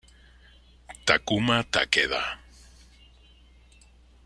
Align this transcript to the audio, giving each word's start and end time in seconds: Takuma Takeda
Takuma 1.05 1.57
Takeda 1.73 2.23